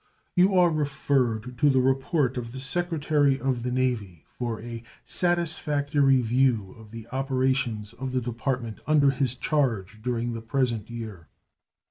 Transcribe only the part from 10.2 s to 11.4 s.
the present year.